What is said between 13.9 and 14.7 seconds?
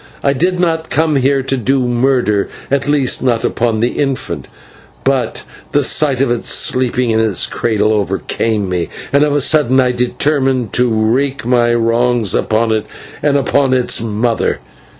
mother.